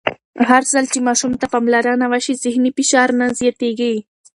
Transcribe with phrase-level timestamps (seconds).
[0.49, 3.95] هرځل چې ماشوم ته پاملرنه وشي، ذهني فشار نه زیاتېږي.